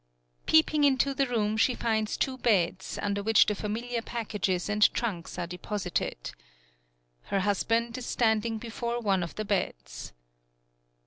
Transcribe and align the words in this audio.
Peeping 0.47 0.83
into 0.83 1.13
the 1.13 1.27
room 1.27 1.55
she 1.57 1.75
finds 1.75 2.17
two 2.17 2.39
beds, 2.39 2.97
under 3.03 3.21
which 3.21 3.45
the 3.45 3.53
familiar 3.53 4.01
packages 4.01 4.67
and 4.67 4.91
trunks 4.95 5.37
are 5.37 5.45
deposited. 5.45 6.31
Her 7.25 7.41
hus 7.41 7.61
band 7.63 7.95
is 7.99 8.07
standing 8.07 8.57
before 8.57 8.99
one 8.99 9.21
of 9.21 9.35
the 9.35 9.45
beds. 9.45 10.11